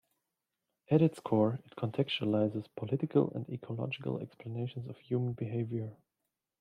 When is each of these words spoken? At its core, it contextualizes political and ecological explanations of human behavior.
At 0.89 1.03
its 1.03 1.19
core, 1.19 1.59
it 1.63 1.75
contextualizes 1.75 2.65
political 2.75 3.31
and 3.35 3.47
ecological 3.51 4.17
explanations 4.19 4.89
of 4.89 4.97
human 4.97 5.33
behavior. 5.33 5.95